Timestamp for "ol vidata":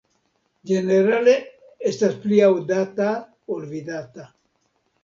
3.59-4.29